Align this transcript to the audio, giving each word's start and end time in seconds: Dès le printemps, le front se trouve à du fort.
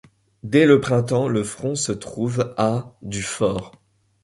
Dès 0.41 0.65
le 0.65 0.81
printemps, 0.81 1.27
le 1.27 1.43
front 1.43 1.75
se 1.75 1.91
trouve 1.91 2.55
à 2.57 2.95
du 3.03 3.21
fort. 3.21 3.71